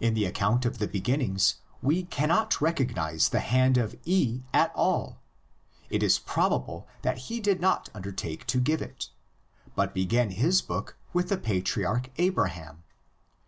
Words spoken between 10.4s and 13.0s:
book with the patriarch Abraham.